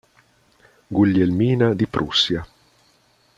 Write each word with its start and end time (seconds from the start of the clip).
Guglielmina 0.89 1.75
di 1.75 1.85
Prussia 1.85 2.43